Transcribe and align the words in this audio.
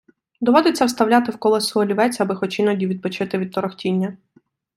Доводиться 0.41 0.85
вставляти 0.85 1.31
в 1.31 1.37
колесо 1.37 1.79
олівець, 1.79 2.19
аби 2.21 2.35
хоч 2.35 2.59
іноді 2.59 2.87
відпочити 2.87 3.37
від 3.37 3.51
торохтіння. 3.51 4.17